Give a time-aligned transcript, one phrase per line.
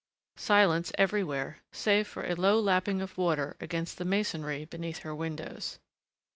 [0.39, 5.77] Silence everywhere save for a low lapping of water against the masonry beneath her windows.